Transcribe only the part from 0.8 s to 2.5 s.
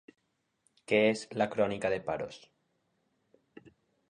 Què és la crònica de Paros?